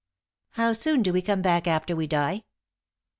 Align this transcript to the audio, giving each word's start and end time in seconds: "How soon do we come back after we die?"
"How 0.53 0.73
soon 0.73 1.03
do 1.03 1.13
we 1.13 1.21
come 1.21 1.43
back 1.43 1.67
after 1.67 1.95
we 1.95 2.07
die?" 2.07 2.45